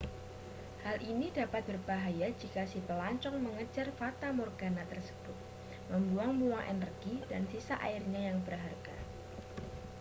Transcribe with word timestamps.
hal 0.83 0.97
ini 1.11 1.27
dapat 1.39 1.61
berbahaya 1.69 2.27
jika 2.41 2.63
si 2.71 2.79
pelancong 2.89 3.37
mengejar 3.45 3.87
fatamorgana 4.01 4.81
tersebut 4.91 5.37
membuang-buang 5.93 6.63
energi 6.73 7.15
dan 7.31 7.43
sisa 7.53 7.75
airnya 7.87 8.21
yang 8.33 8.39
berharga 8.47 8.97